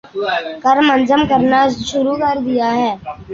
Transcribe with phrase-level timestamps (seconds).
[0.63, 1.59] کر منظم کرنا
[1.89, 2.91] شروع کر دیا ہے۔